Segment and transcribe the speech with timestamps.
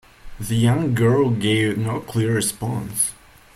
[0.39, 3.13] The young girl gave no clear response.